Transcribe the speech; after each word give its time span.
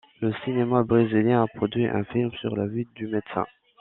Le 0.19 0.33
cinéma 0.43 0.81
brésilien 0.81 1.43
a 1.43 1.47
produit 1.59 1.85
un 1.85 2.03
film 2.05 2.31
sur 2.41 2.55
la 2.55 2.65
vie 2.65 2.87
du 2.95 3.05
médecin. 3.05 3.45